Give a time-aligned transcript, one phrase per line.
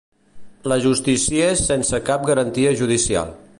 [0.71, 3.37] L'ajusticiés sense cap garantia judicial.